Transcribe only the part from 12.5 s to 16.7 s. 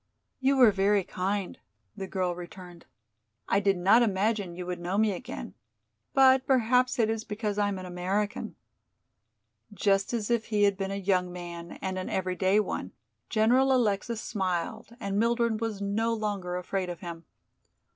one, General Alexis smiled, and Mildred was no longer